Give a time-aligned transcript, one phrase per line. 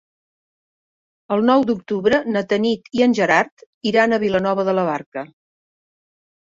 [1.35, 5.29] El nou d'octubre na Tanit i en Gerard iran a Vilanova de la Barca.